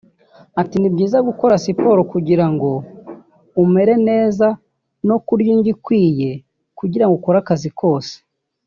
Ati 0.61 0.75
“Ni 0.77 0.89
byiza 0.93 1.17
gukora 1.27 1.61
siporo 1.63 2.01
kugira 2.13 2.45
ngo 2.53 2.69
umere 3.63 3.93
neza 4.09 4.47
no 5.07 5.17
kurya 5.25 5.49
indyo 5.55 5.69
ikwiye 5.75 6.31
kugira 6.79 7.03
ngo 7.05 7.13
ukore 7.19 7.37
akazi 7.41 7.69
kose 7.79 8.13